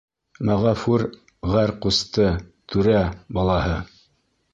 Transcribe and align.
Мәғәфүр 0.49 1.03
ғәр. 1.55 1.73
ҡусты; 1.83 2.25
түрә 2.73 3.03
балаһы; 3.39 3.77